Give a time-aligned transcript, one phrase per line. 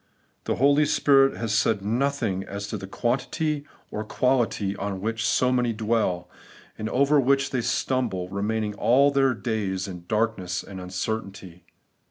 [0.45, 5.51] The Holy Spirit has said nothing as to quan tity or quality, on which so
[5.51, 6.27] many dwell,
[6.75, 11.65] and over which they stumble, remaining all their days in dark ness and uncertainty.